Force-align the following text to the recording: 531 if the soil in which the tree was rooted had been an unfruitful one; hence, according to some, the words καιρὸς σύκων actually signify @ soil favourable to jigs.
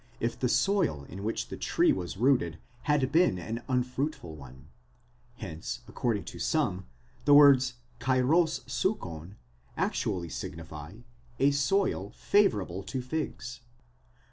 531 0.13 0.31
if 0.33 0.39
the 0.39 0.49
soil 0.49 1.03
in 1.09 1.23
which 1.23 1.49
the 1.49 1.57
tree 1.57 1.93
was 1.93 2.17
rooted 2.17 2.57
had 2.89 3.11
been 3.11 3.37
an 3.37 3.61
unfruitful 3.69 4.35
one; 4.35 4.67
hence, 5.35 5.81
according 5.87 6.23
to 6.23 6.39
some, 6.39 6.87
the 7.25 7.35
words 7.35 7.75
καιρὸς 7.99 8.65
σύκων 8.97 9.35
actually 9.77 10.27
signify 10.29 10.95
@ 11.27 11.51
soil 11.51 12.09
favourable 12.15 12.81
to 12.81 12.99
jigs. 12.99 13.59